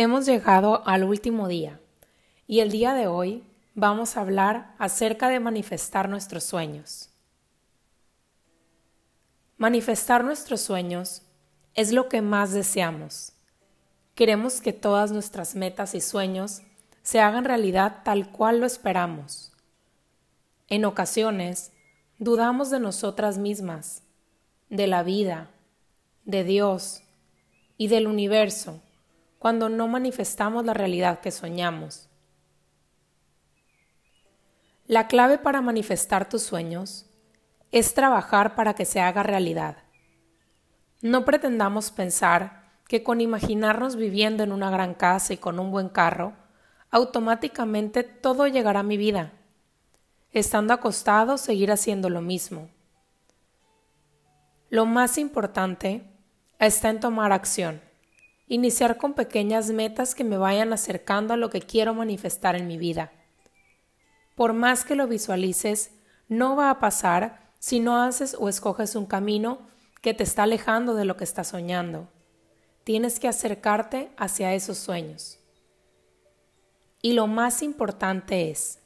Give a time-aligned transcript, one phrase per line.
[0.00, 1.80] Hemos llegado al último día
[2.46, 3.42] y el día de hoy
[3.74, 7.10] vamos a hablar acerca de manifestar nuestros sueños.
[9.56, 11.22] Manifestar nuestros sueños
[11.74, 13.32] es lo que más deseamos.
[14.14, 16.62] Queremos que todas nuestras metas y sueños
[17.02, 19.50] se hagan realidad tal cual lo esperamos.
[20.68, 21.72] En ocasiones,
[22.20, 24.04] dudamos de nosotras mismas,
[24.70, 25.50] de la vida,
[26.24, 27.02] de Dios
[27.76, 28.80] y del universo
[29.38, 32.08] cuando no manifestamos la realidad que soñamos.
[34.86, 37.06] La clave para manifestar tus sueños
[37.70, 39.76] es trabajar para que se haga realidad.
[41.02, 45.90] No pretendamos pensar que con imaginarnos viviendo en una gran casa y con un buen
[45.90, 46.32] carro,
[46.90, 49.32] automáticamente todo llegará a mi vida.
[50.32, 52.70] Estando acostado, seguir haciendo lo mismo.
[54.70, 56.02] Lo más importante
[56.58, 57.87] está en tomar acción.
[58.48, 62.78] Iniciar con pequeñas metas que me vayan acercando a lo que quiero manifestar en mi
[62.78, 63.12] vida.
[64.34, 65.90] Por más que lo visualices,
[66.28, 69.58] no va a pasar si no haces o escoges un camino
[70.00, 72.08] que te está alejando de lo que estás soñando.
[72.84, 75.38] Tienes que acercarte hacia esos sueños.
[77.02, 78.78] Y lo más importante es,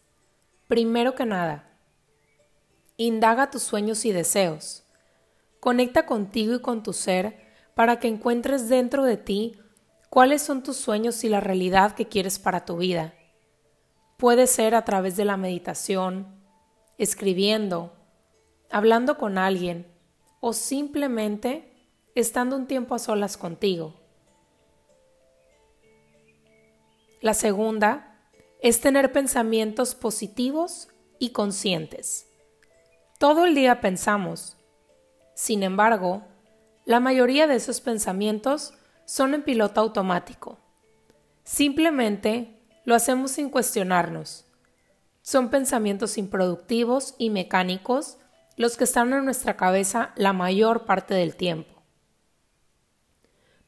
[0.67, 1.71] primero que nada,
[2.97, 4.83] indaga tus sueños y deseos.
[5.61, 7.42] Conecta contigo y con tu ser
[7.75, 9.59] para que encuentres dentro de ti
[10.11, 13.15] cuáles son tus sueños y la realidad que quieres para tu vida.
[14.19, 16.27] Puede ser a través de la meditación,
[16.99, 17.93] escribiendo,
[18.71, 19.87] hablando con alguien
[20.41, 21.73] o simplemente
[22.15, 23.95] estando un tiempo a solas contigo.
[27.21, 28.19] La segunda
[28.61, 32.29] es tener pensamientos positivos y conscientes.
[33.19, 34.57] Todo el día pensamos.
[35.35, 36.25] Sin embargo,
[36.85, 40.59] la mayoría de esos pensamientos son en piloto automático.
[41.45, 44.47] Simplemente lo hacemos sin cuestionarnos.
[45.23, 48.19] Son pensamientos improductivos y mecánicos
[48.57, 51.83] los que están en nuestra cabeza la mayor parte del tiempo.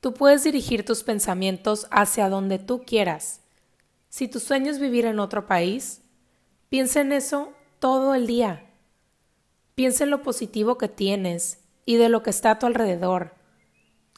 [0.00, 3.40] Tú puedes dirigir tus pensamientos hacia donde tú quieras.
[4.08, 6.02] Si tu sueño es vivir en otro país,
[6.68, 8.66] piensa en eso todo el día.
[9.74, 13.34] Piensa en lo positivo que tienes y de lo que está a tu alrededor.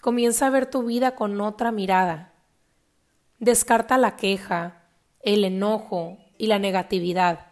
[0.00, 2.32] Comienza a ver tu vida con otra mirada.
[3.38, 4.84] Descarta la queja,
[5.20, 7.46] el enojo y la negatividad,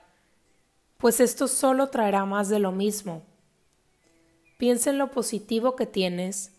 [0.98, 3.24] pues esto solo traerá más de lo mismo.
[4.58, 6.52] Piensa en lo positivo que tienes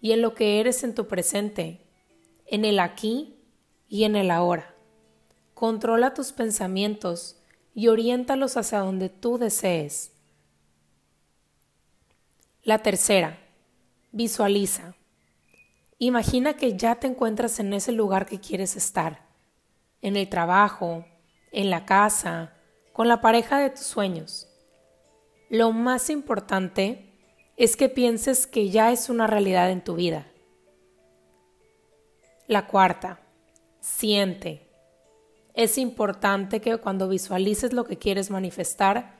[0.00, 1.86] y en lo que eres en tu presente,
[2.46, 3.36] en el aquí
[3.88, 4.74] y en el ahora.
[5.54, 7.36] Controla tus pensamientos
[7.74, 10.12] y oriéntalos hacia donde tú desees.
[12.68, 13.38] La tercera,
[14.12, 14.94] visualiza.
[15.96, 19.26] Imagina que ya te encuentras en ese lugar que quieres estar,
[20.02, 21.06] en el trabajo,
[21.50, 22.52] en la casa,
[22.92, 24.50] con la pareja de tus sueños.
[25.48, 27.10] Lo más importante
[27.56, 30.26] es que pienses que ya es una realidad en tu vida.
[32.48, 33.22] La cuarta,
[33.80, 34.68] siente.
[35.54, 39.16] Es importante que cuando visualices lo que quieres manifestar,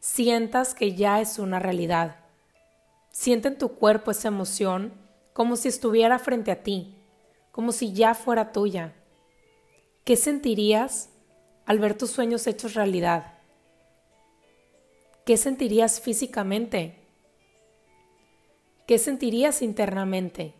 [0.00, 2.19] sientas que ya es una realidad
[3.10, 4.92] Siente en tu cuerpo esa emoción
[5.32, 6.96] como si estuviera frente a ti,
[7.50, 8.94] como si ya fuera tuya.
[10.04, 11.10] ¿Qué sentirías
[11.66, 13.38] al ver tus sueños hechos realidad?
[15.24, 16.96] ¿Qué sentirías físicamente?
[18.86, 20.54] ¿Qué sentirías internamente?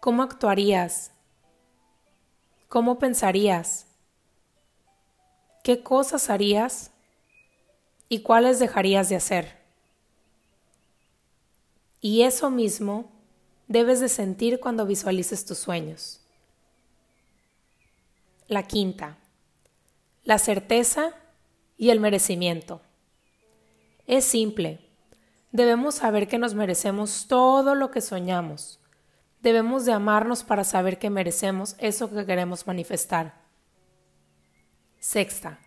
[0.00, 1.12] ¿Cómo actuarías?
[2.68, 3.86] ¿Cómo pensarías?
[5.62, 6.90] ¿Qué cosas harías?
[8.08, 9.61] ¿Y cuáles dejarías de hacer?
[12.04, 13.12] Y eso mismo
[13.68, 16.20] debes de sentir cuando visualices tus sueños.
[18.48, 19.18] La quinta,
[20.24, 21.14] la certeza
[21.78, 22.82] y el merecimiento.
[24.08, 24.80] Es simple.
[25.52, 28.80] Debemos saber que nos merecemos todo lo que soñamos.
[29.40, 33.40] Debemos de amarnos para saber que merecemos eso que queremos manifestar.
[34.98, 35.60] Sexta,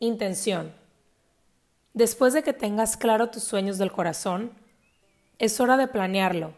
[0.00, 0.74] intención.
[1.94, 4.52] Después de que tengas claro tus sueños del corazón,
[5.38, 6.54] es hora de planearlo.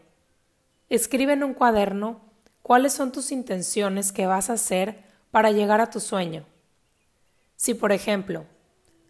[0.89, 2.21] Escribe en un cuaderno
[2.61, 6.45] cuáles son tus intenciones que vas a hacer para llegar a tu sueño.
[7.55, 8.45] Si, por ejemplo,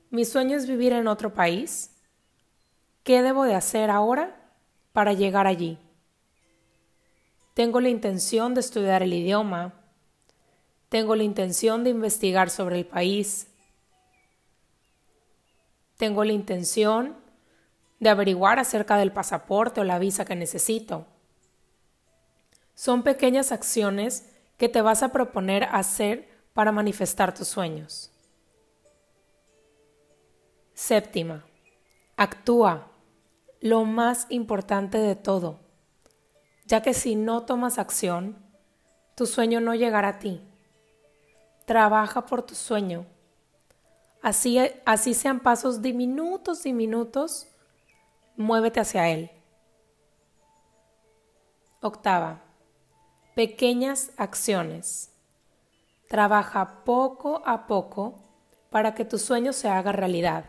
[0.09, 1.91] mi sueño es vivir en otro país,
[3.03, 4.35] ¿qué debo de hacer ahora
[4.91, 5.77] para llegar allí?
[7.53, 9.73] Tengo la intención de estudiar el idioma,
[10.89, 13.47] tengo la intención de investigar sobre el país,
[15.97, 17.17] tengo la intención
[17.99, 21.05] de averiguar acerca del pasaporte o la visa que necesito.
[22.73, 28.11] Son pequeñas acciones que te vas a proponer hacer para manifestar tus sueños.
[30.73, 31.45] Séptima,
[32.15, 32.87] actúa,
[33.61, 35.59] lo más importante de todo,
[36.65, 38.37] ya que si no tomas acción,
[39.15, 40.41] tu sueño no llegará a ti.
[41.65, 43.05] Trabaja por tu sueño.
[44.21, 47.47] Así, así sean pasos diminutos, diminutos,
[48.39, 49.29] muévete hacia él.
[51.81, 52.41] Octava,
[53.35, 55.11] pequeñas acciones.
[56.07, 58.23] Trabaja poco a poco
[58.69, 60.45] para que tu sueño se haga realidad.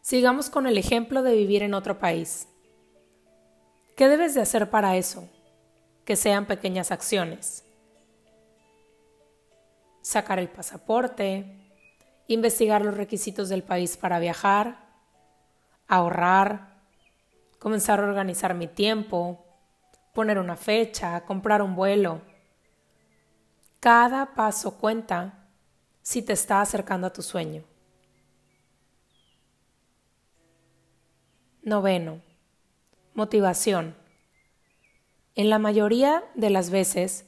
[0.00, 2.48] Sigamos con el ejemplo de vivir en otro país.
[3.94, 5.28] ¿Qué debes de hacer para eso?
[6.06, 7.64] Que sean pequeñas acciones.
[10.00, 11.70] Sacar el pasaporte,
[12.28, 14.83] investigar los requisitos del país para viajar,
[15.86, 16.74] ahorrar,
[17.58, 19.44] comenzar a organizar mi tiempo,
[20.12, 22.20] poner una fecha, comprar un vuelo.
[23.80, 25.48] Cada paso cuenta
[26.02, 27.64] si te está acercando a tu sueño.
[31.62, 32.20] Noveno.
[33.14, 33.94] Motivación.
[35.34, 37.26] En la mayoría de las veces,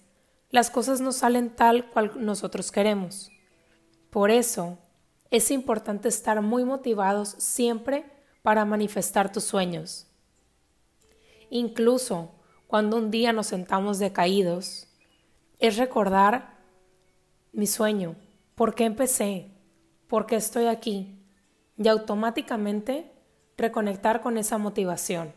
[0.51, 3.31] las cosas no salen tal cual nosotros queremos.
[4.11, 4.79] Por eso,
[5.31, 8.16] es importante estar muy motivados siempre
[8.47, 10.07] para manifestar tus sueños.
[11.51, 12.37] Incluso
[12.69, 14.87] cuando un día nos sentamos decaídos,
[15.59, 16.57] es recordar
[17.53, 18.15] mi sueño,
[18.55, 19.51] por qué empecé,
[20.07, 21.27] por qué estoy aquí,
[21.77, 23.13] y automáticamente
[23.57, 25.33] reconectar con esa motivación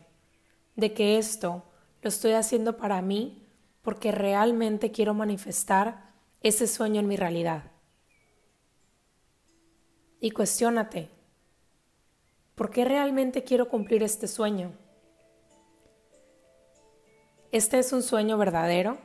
[0.76, 1.64] de que esto
[2.02, 3.44] lo estoy haciendo para mí
[3.82, 7.72] porque realmente quiero manifestar ese sueño en mi realidad.
[10.20, 11.10] Y cuestiónate,
[12.60, 14.72] ¿por qué realmente quiero cumplir este sueño?
[17.52, 18.98] Este es un sueño verdadero.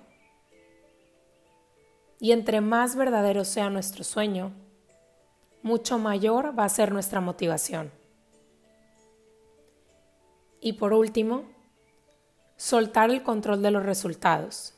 [2.20, 4.52] Y entre más verdadero sea nuestro sueño,
[5.64, 7.94] mucho mayor va a ser nuestra motivación.
[10.60, 11.44] Y por último,
[12.58, 14.74] soltar el control de los resultados.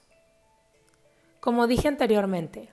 [1.39, 2.69] Como dije anteriormente,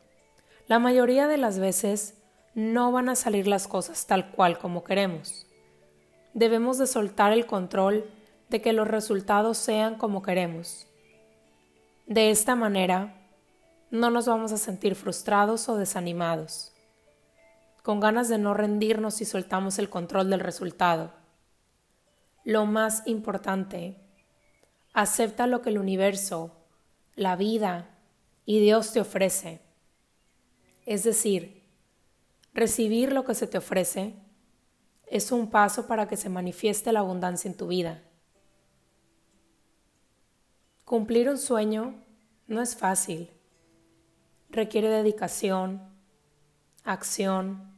[0.66, 2.18] la mayoría de las veces
[2.52, 5.46] no van a salir las cosas tal cual como queremos.
[6.34, 8.10] Debemos de soltar el control
[8.48, 10.88] de que los resultados sean como queremos.
[12.06, 13.14] De esta manera,
[13.90, 16.72] no nos vamos a sentir frustrados o desanimados,
[17.84, 21.12] con ganas de no rendirnos si soltamos el control del resultado.
[22.42, 23.96] Lo más importante,
[24.92, 26.50] acepta lo que el universo,
[27.14, 27.96] la vida
[28.44, 29.60] y Dios te ofrece.
[30.84, 31.62] Es decir,
[32.52, 34.16] recibir lo que se te ofrece
[35.14, 38.02] es un paso para que se manifieste la abundancia en tu vida.
[40.84, 41.94] Cumplir un sueño
[42.48, 43.30] no es fácil.
[44.50, 45.80] Requiere dedicación,
[46.82, 47.76] acción,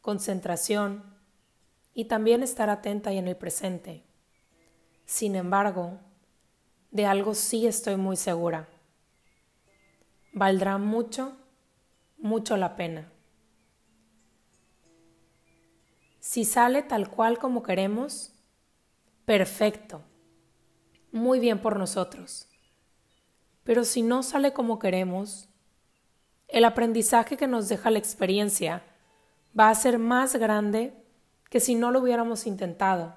[0.00, 1.02] concentración
[1.94, 4.04] y también estar atenta y en el presente.
[5.04, 5.98] Sin embargo,
[6.92, 8.68] de algo sí estoy muy segura.
[10.32, 11.36] Valdrá mucho,
[12.18, 13.11] mucho la pena.
[16.22, 18.32] Si sale tal cual como queremos,
[19.24, 20.02] perfecto
[21.12, 22.48] muy bien por nosotros.
[23.64, 25.48] Pero si no sale como queremos,
[26.48, 28.82] el aprendizaje que nos deja la experiencia
[29.58, 30.94] va a ser más grande
[31.50, 33.14] que si no lo hubiéramos intentado.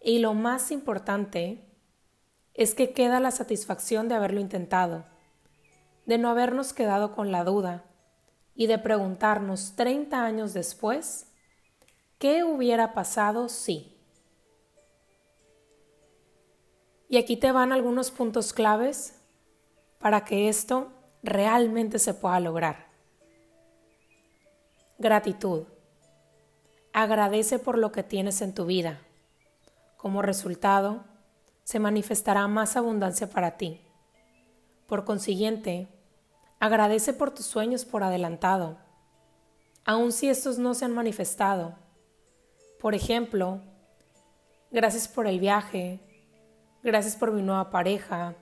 [0.00, 1.62] Y lo más importante
[2.54, 5.04] es que queda la satisfacción de haberlo intentado,
[6.06, 7.84] de no habernos quedado con la duda
[8.54, 11.31] y de preguntarnos 30 años después,
[12.22, 13.98] ¿qué hubiera pasado si?
[17.08, 19.20] Y aquí te van algunos puntos claves
[19.98, 20.92] para que esto
[21.24, 22.86] realmente se pueda lograr.
[25.00, 25.64] Gratitud.
[26.92, 29.00] Agradece por lo que tienes en tu vida.
[29.96, 31.02] Como resultado,
[31.64, 33.80] se manifestará más abundancia para ti.
[34.86, 35.88] Por consiguiente,
[36.60, 38.78] agradece por tus sueños por adelantado,
[39.84, 41.82] aun si estos no se han manifestado.
[42.82, 43.62] Por ejemplo,
[44.70, 46.00] gracias por el viaje,
[46.82, 48.34] Gracias por mi nueva pareja.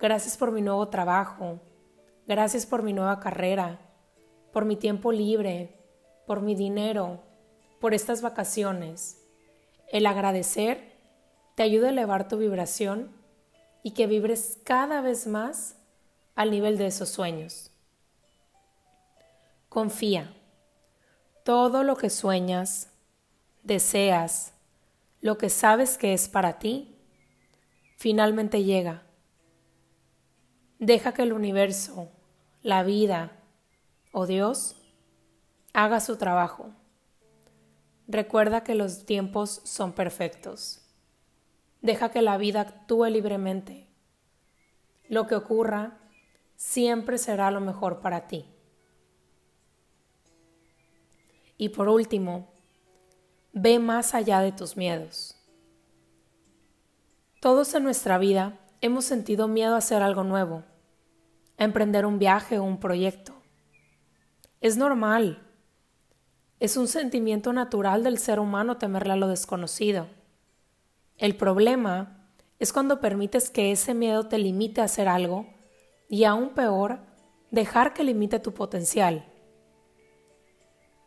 [0.00, 1.60] Gracias por mi nuevo trabajo.
[2.26, 3.78] Gracias por mi nueva carrera.
[4.52, 5.78] Por mi tiempo libre.
[6.26, 7.20] Por mi dinero.
[7.80, 9.22] Por estas vacaciones.
[9.92, 10.96] El agradecer
[11.54, 13.12] te ayuda a elevar tu vibración
[13.84, 15.76] y que vibres cada vez más
[16.34, 17.70] al nivel de esos sueños.
[19.68, 20.34] Confía.
[21.44, 22.90] Todo lo que sueñas,
[23.68, 24.54] deseas,
[25.20, 26.96] lo que sabes que es para ti,
[27.96, 29.02] finalmente llega.
[30.78, 32.10] Deja que el universo,
[32.62, 33.32] la vida
[34.10, 34.76] o Dios
[35.74, 36.70] haga su trabajo.
[38.06, 40.80] Recuerda que los tiempos son perfectos.
[41.82, 43.86] Deja que la vida actúe libremente.
[45.08, 45.98] Lo que ocurra
[46.56, 48.46] siempre será lo mejor para ti.
[51.58, 52.57] Y por último,
[53.60, 55.36] ve más allá de tus miedos.
[57.40, 60.64] Todos en nuestra vida hemos sentido miedo a hacer algo nuevo,
[61.56, 63.34] a emprender un viaje o un proyecto.
[64.60, 65.44] Es normal
[66.60, 70.08] es un sentimiento natural del ser humano temerle a lo desconocido.
[71.16, 75.46] El problema es cuando permites que ese miedo te limite a hacer algo
[76.08, 76.98] y aún peor,
[77.52, 79.24] dejar que limite tu potencial.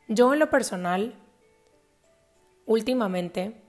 [0.08, 1.16] Yo en lo personal,
[2.72, 3.62] últimamente,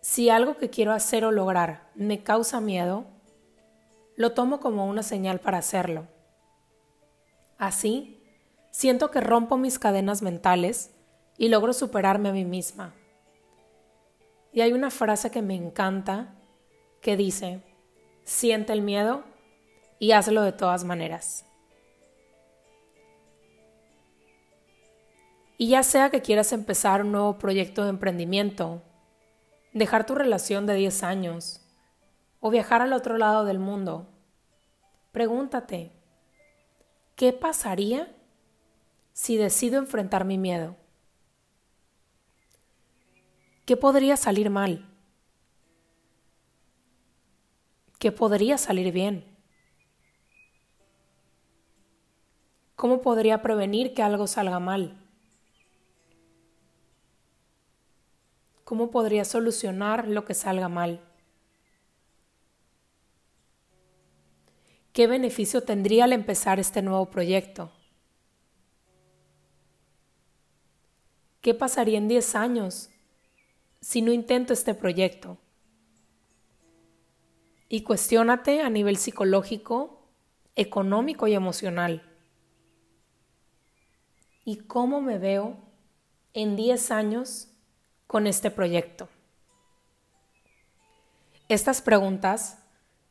[0.00, 3.04] si algo que quiero hacer o lograr me causa miedo,
[4.16, 6.06] lo tomo como una señal para hacerlo.
[7.58, 8.20] Así,
[8.70, 10.94] Siento que rompo mis cadenas mentales
[11.36, 12.94] y logro superarme a mí misma.
[14.52, 16.34] Y hay una frase que me encanta
[17.00, 17.62] que dice,
[18.24, 19.24] siente el miedo
[19.98, 21.46] y hazlo de todas maneras.
[25.60, 28.82] Y ya sea que quieras empezar un nuevo proyecto de emprendimiento,
[29.74, 31.60] dejar tu relación de 10 años
[32.40, 34.08] o viajar al otro lado del mundo,
[35.12, 35.92] pregúntate,
[37.14, 38.10] ¿qué pasaría
[39.12, 40.76] si decido enfrentar mi miedo?
[43.66, 44.88] ¿Qué podría salir mal?
[47.98, 49.26] ¿Qué podría salir bien?
[52.76, 54.96] ¿Cómo podría prevenir que algo salga mal?
[58.70, 61.00] ¿Cómo podría solucionar lo que salga mal?
[64.92, 67.72] ¿Qué beneficio tendría al empezar este nuevo proyecto?
[71.40, 72.90] ¿Qué pasaría en 10 años
[73.80, 75.36] si no intento este proyecto?
[77.68, 80.06] Y cuestiónate a nivel psicológico,
[80.54, 82.08] económico y emocional.
[84.44, 85.56] ¿Y cómo me veo
[86.34, 87.49] en 10 años
[88.10, 89.08] con este proyecto?
[91.48, 92.58] Estas preguntas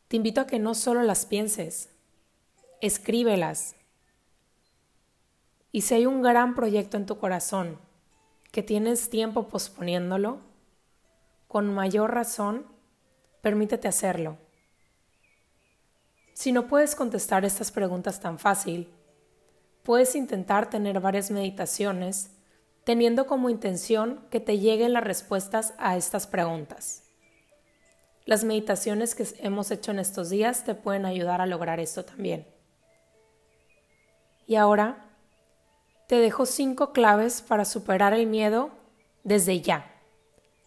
[0.10, 1.88] te invito a que no solo las pienses,
[2.82, 3.78] escríbelas.
[5.72, 7.80] Y si hay un gran proyecto en tu corazón,
[8.52, 10.42] que tienes tiempo posponiéndolo,
[11.48, 12.66] con mayor razón,
[13.40, 14.36] permítete hacerlo.
[16.34, 18.94] Si no puedes contestar estas preguntas tan fácil,
[19.84, 22.32] puedes intentar tener varias meditaciones
[22.84, 27.04] teniendo como intención que te lleguen las respuestas a estas preguntas.
[28.26, 32.46] Las meditaciones que hemos hecho en estos días te pueden ayudar a lograr esto también.
[34.46, 35.06] Y ahora
[36.08, 38.72] te dejo cinco claves para superar el miedo
[39.24, 39.92] desde ya,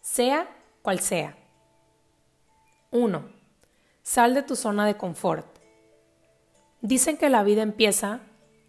[0.01, 0.49] sea
[0.81, 1.37] cual sea.
[2.91, 3.23] 1.
[4.03, 5.47] Sal de tu zona de confort.
[6.81, 8.19] Dicen que la vida empieza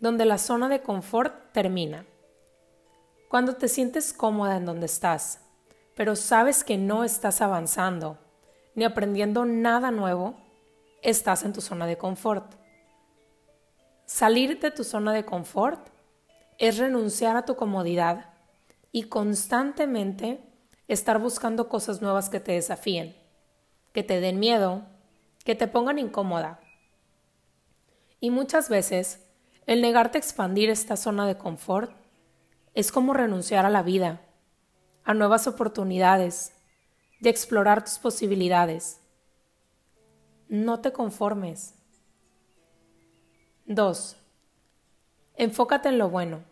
[0.01, 2.07] donde la zona de confort termina.
[3.35, 5.41] Cuando te sientes cómoda en donde estás,
[5.97, 8.17] pero sabes que no estás avanzando
[8.77, 10.37] ni aprendiendo nada nuevo,
[11.03, 12.55] estás en tu zona de confort.
[14.07, 15.89] Salir de tu zona de confort
[16.59, 18.27] es renunciar a tu comodidad
[18.93, 20.39] y constantemente
[20.87, 23.17] estar buscando cosas nuevas que te desafíen,
[23.93, 24.83] que te den miedo,
[25.45, 26.61] que te pongan incómoda.
[28.21, 29.27] Y muchas veces
[29.67, 32.04] el negarte a expandir esta zona de confort
[32.75, 34.21] es como renunciar a la vida,
[35.05, 36.53] a nuevas oportunidades,
[37.21, 39.01] de explorar tus posibilidades.
[40.49, 41.75] No te conformes.
[43.67, 44.17] 2.
[45.37, 46.43] Enfócate en lo bueno.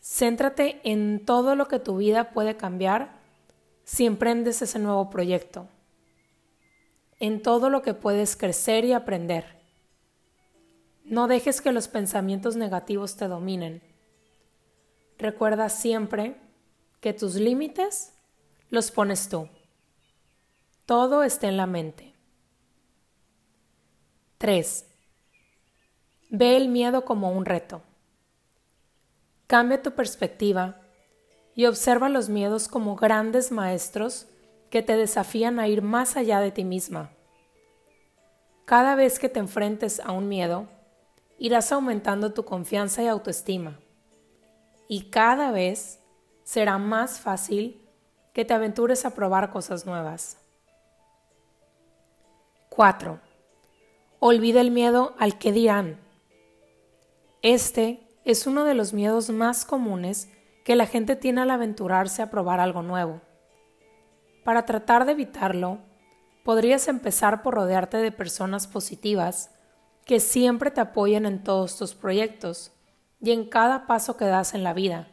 [0.00, 3.18] Céntrate en todo lo que tu vida puede cambiar
[3.84, 5.68] si emprendes ese nuevo proyecto.
[7.18, 9.56] En todo lo que puedes crecer y aprender.
[11.04, 13.80] No dejes que los pensamientos negativos te dominen.
[15.18, 16.36] Recuerda siempre
[17.00, 18.12] que tus límites
[18.70, 19.48] los pones tú.
[20.84, 22.14] Todo está en la mente.
[24.38, 24.86] 3.
[26.30, 27.82] Ve el miedo como un reto.
[29.46, 30.80] Cambia tu perspectiva
[31.54, 34.26] y observa los miedos como grandes maestros
[34.70, 37.10] que te desafían a ir más allá de ti misma.
[38.66, 40.66] Cada vez que te enfrentes a un miedo,
[41.38, 43.78] irás aumentando tu confianza y autoestima.
[44.88, 46.00] Y cada vez
[46.44, 47.82] será más fácil
[48.32, 50.38] que te aventures a probar cosas nuevas.
[52.70, 53.18] 4.
[54.20, 55.98] Olvida el miedo al que dirán.
[57.42, 60.28] Este es uno de los miedos más comunes
[60.64, 63.22] que la gente tiene al aventurarse a probar algo nuevo.
[64.44, 65.78] Para tratar de evitarlo,
[66.44, 69.50] podrías empezar por rodearte de personas positivas
[70.04, 72.75] que siempre te apoyen en todos tus proyectos
[73.20, 75.08] y en cada paso que das en la vida.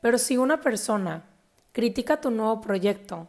[0.00, 1.24] Pero si una persona
[1.72, 3.28] critica tu nuevo proyecto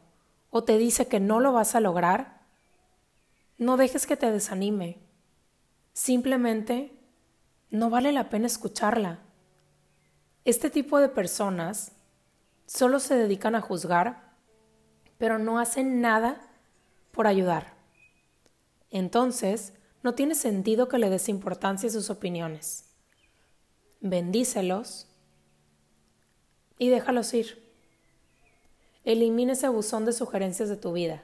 [0.50, 2.42] o te dice que no lo vas a lograr,
[3.58, 5.00] no dejes que te desanime.
[5.94, 6.98] Simplemente
[7.70, 9.20] no vale la pena escucharla.
[10.46, 11.92] Este tipo de personas
[12.66, 14.34] solo se dedican a juzgar,
[15.18, 16.42] pero no hacen nada
[17.12, 17.74] por ayudar.
[18.90, 22.91] Entonces, no tiene sentido que le des importancia a sus opiniones.
[24.02, 25.08] Bendícelos
[26.78, 27.62] y déjalos ir.
[29.04, 31.24] Elimina ese buzón de sugerencias de tu vida.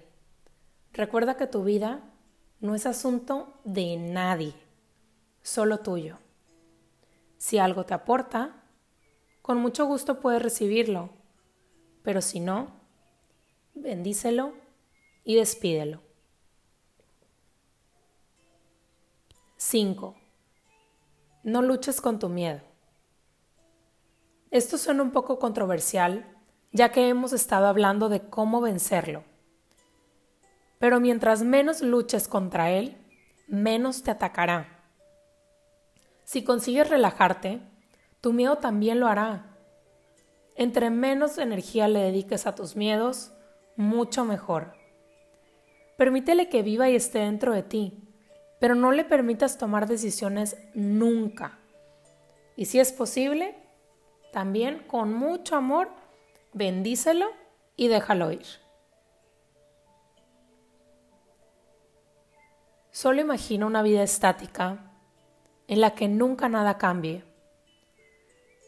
[0.93, 2.03] Recuerda que tu vida
[2.59, 4.53] no es asunto de nadie,
[5.41, 6.17] solo tuyo.
[7.37, 8.63] Si algo te aporta,
[9.41, 11.09] con mucho gusto puedes recibirlo,
[12.03, 12.71] pero si no,
[13.75, 14.53] bendícelo
[15.23, 16.01] y despídelo.
[19.57, 20.15] 5.
[21.43, 22.66] No luches con tu miedo.
[24.51, 26.25] Esto suena un poco controversial,
[26.71, 29.23] ya que hemos estado hablando de cómo vencerlo
[30.79, 32.97] pero mientras menos luches contra él,
[33.47, 34.83] menos te atacará.
[36.23, 37.61] Si consigues relajarte,
[38.21, 39.57] tu miedo también lo hará.
[40.55, 43.31] Entre menos energía le dediques a tus miedos,
[43.75, 44.73] mucho mejor.
[45.97, 48.03] Permítele que viva y esté dentro de ti,
[48.59, 51.59] pero no le permitas tomar decisiones nunca.
[52.55, 53.55] Y si es posible,
[54.31, 55.89] también con mucho amor,
[56.53, 57.27] bendícelo
[57.75, 58.45] y déjalo ir.
[62.91, 64.91] Solo imagina una vida estática
[65.67, 67.23] en la que nunca nada cambie.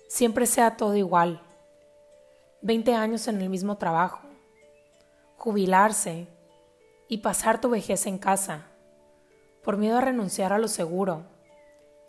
[0.08, 1.42] Siempre sea todo igual.
[2.62, 4.22] 20 años en el mismo trabajo.
[5.38, 6.28] Jubilarse
[7.08, 8.68] y pasar tu vejez en casa.
[9.64, 11.24] Por miedo a renunciar a lo seguro.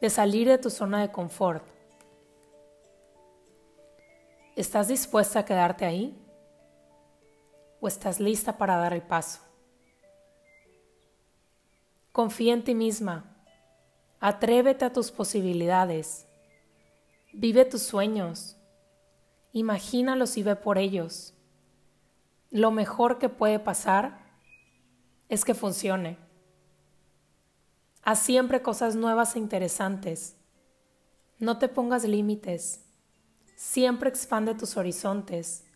[0.01, 1.65] De salir de tu zona de confort.
[4.57, 6.17] ¿Estás dispuesta a quedarte ahí?
[7.81, 9.41] ¿O estás lista para dar el paso?
[12.13, 13.37] Confía en ti misma.
[14.19, 16.27] Atrévete a tus posibilidades.
[17.33, 18.57] Vive tus sueños.
[19.53, 21.35] Imagínalos y ve por ellos.
[22.51, 24.19] Lo mejor que puede pasar
[25.29, 26.19] es que funcione.
[28.03, 30.37] Haz siempre cosas nuevas e interesantes.
[31.39, 32.89] No te pongas límites.
[33.61, 35.66] Siempre expande tus horizontes,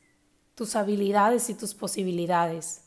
[0.54, 2.82] tus habilidades y tus posibilidades.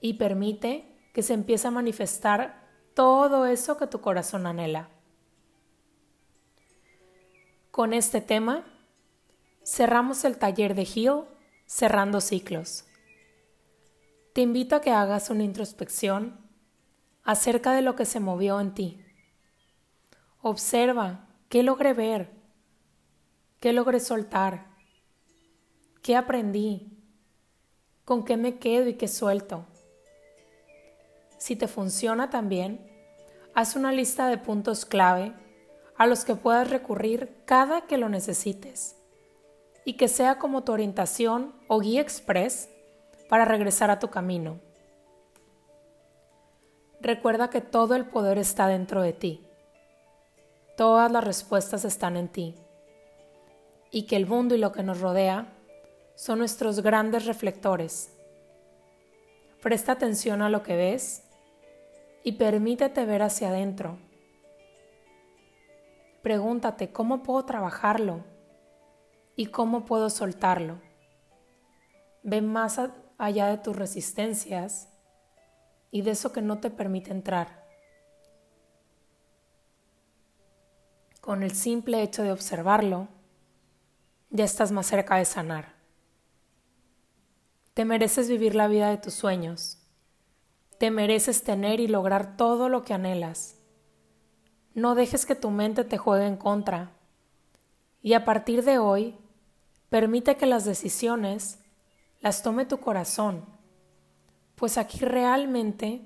[0.00, 4.88] Y permite que se empiece a manifestar todo eso que tu corazón anhela.
[7.70, 8.64] Con este tema,
[9.62, 11.26] cerramos el taller de Heal
[11.66, 12.86] cerrando ciclos.
[14.32, 16.40] Te invito a que hagas una introspección
[17.24, 19.04] acerca de lo que se movió en ti.
[20.40, 22.43] Observa qué logré ver,
[23.64, 24.66] qué logré soltar,
[26.02, 27.02] qué aprendí,
[28.04, 29.64] con qué me quedo y qué suelto.
[31.38, 32.86] Si te funciona también,
[33.54, 35.32] haz una lista de puntos clave
[35.96, 38.96] a los que puedas recurrir cada que lo necesites
[39.86, 42.68] y que sea como tu orientación o guía express
[43.30, 44.60] para regresar a tu camino.
[47.00, 49.46] Recuerda que todo el poder está dentro de ti.
[50.76, 52.63] Todas las respuestas están en ti.
[53.94, 55.46] Y que el mundo y lo que nos rodea
[56.16, 58.12] son nuestros grandes reflectores.
[59.62, 61.22] Presta atención a lo que ves
[62.24, 63.98] y permítete ver hacia adentro.
[66.22, 68.24] Pregúntate cómo puedo trabajarlo
[69.36, 70.80] y cómo puedo soltarlo.
[72.24, 72.80] Ve más
[73.16, 74.88] allá de tus resistencias
[75.92, 77.64] y de eso que no te permite entrar.
[81.20, 83.06] Con el simple hecho de observarlo,
[84.34, 85.72] ya estás más cerca de sanar.
[87.72, 89.78] Te mereces vivir la vida de tus sueños
[90.78, 93.56] te mereces tener y lograr todo lo que anhelas.
[94.74, 96.90] No dejes que tu mente te juegue en contra.
[98.02, 99.16] Y a partir de hoy,
[99.88, 101.58] permite que las decisiones
[102.20, 103.44] las tome tu corazón,
[104.56, 106.02] pues aquí realmente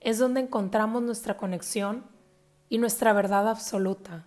[0.00, 2.04] es donde encontramos nuestra conexión
[2.68, 4.26] y nuestra verdad absoluta.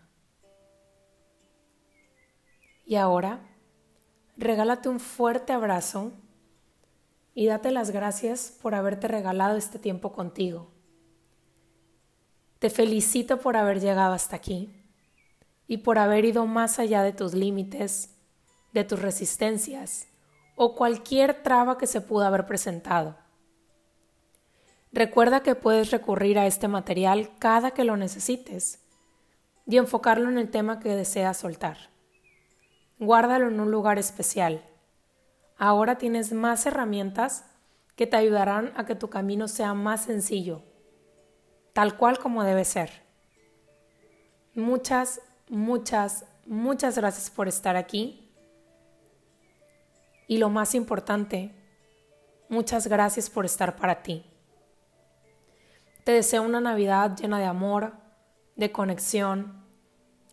[2.91, 3.39] Y ahora,
[4.35, 6.11] regálate un fuerte abrazo
[7.33, 10.67] y date las gracias por haberte regalado este tiempo contigo.
[12.59, 14.75] Te felicito por haber llegado hasta aquí
[15.67, 18.09] y por haber ido más allá de tus límites,
[18.73, 20.09] de tus resistencias
[20.57, 23.15] o cualquier traba que se pudo haber presentado.
[24.91, 28.81] Recuerda que puedes recurrir a este material cada que lo necesites
[29.65, 31.90] y enfocarlo en el tema que deseas soltar.
[33.01, 34.61] Guárdalo en un lugar especial.
[35.57, 37.45] Ahora tienes más herramientas
[37.95, 40.61] que te ayudarán a que tu camino sea más sencillo,
[41.73, 43.01] tal cual como debe ser.
[44.53, 48.31] Muchas, muchas, muchas gracias por estar aquí.
[50.27, 51.55] Y lo más importante,
[52.49, 54.23] muchas gracias por estar para ti.
[56.03, 57.93] Te deseo una Navidad llena de amor,
[58.55, 59.65] de conexión,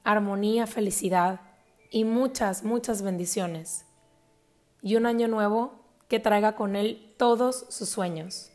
[0.05, 1.48] armonía, felicidad
[1.91, 3.85] y muchas, muchas bendiciones.
[4.83, 5.73] Y un año nuevo
[6.09, 8.51] que traiga con él todos sus sueños.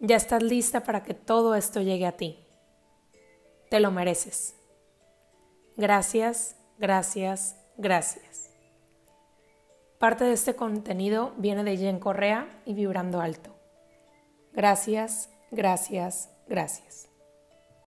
[0.00, 2.38] Ya estás lista para que todo esto llegue a ti.
[3.68, 4.54] Te lo mereces.
[5.76, 8.50] Gracias, gracias, gracias.
[9.98, 13.54] Parte de este contenido viene de Jen Correa y Vibrando Alto.
[14.52, 17.07] Gracias, gracias, gracias.